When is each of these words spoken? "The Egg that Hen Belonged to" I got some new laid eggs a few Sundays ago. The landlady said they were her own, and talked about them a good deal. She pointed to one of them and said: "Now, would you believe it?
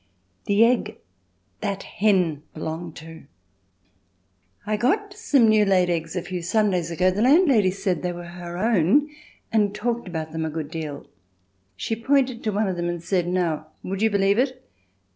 "The 0.45 0.65
Egg 0.65 0.97
that 1.59 1.83
Hen 1.83 2.41
Belonged 2.55 2.95
to" 2.95 3.27
I 4.65 4.75
got 4.75 5.13
some 5.13 5.47
new 5.47 5.63
laid 5.63 5.91
eggs 5.91 6.15
a 6.15 6.23
few 6.23 6.41
Sundays 6.41 6.89
ago. 6.89 7.11
The 7.11 7.21
landlady 7.21 7.69
said 7.69 8.01
they 8.01 8.11
were 8.11 8.25
her 8.29 8.57
own, 8.57 9.11
and 9.53 9.75
talked 9.75 10.07
about 10.07 10.31
them 10.31 10.43
a 10.43 10.49
good 10.49 10.71
deal. 10.71 11.05
She 11.75 11.95
pointed 11.95 12.43
to 12.43 12.51
one 12.51 12.67
of 12.67 12.77
them 12.77 12.89
and 12.89 13.03
said: 13.03 13.27
"Now, 13.27 13.67
would 13.83 14.01
you 14.01 14.09
believe 14.09 14.39
it? 14.39 14.67